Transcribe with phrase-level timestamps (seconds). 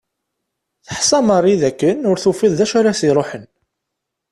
[0.85, 3.45] Teḥsa Mary d akken ur tufiḍ d acu ara s-iruḥen.